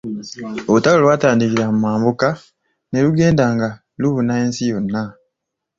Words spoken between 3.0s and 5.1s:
lugenda nga lubuna ensi yonna.